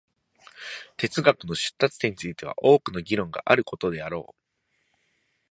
[0.97, 4.35] 哲学の出立点については多くの議論があることであろう。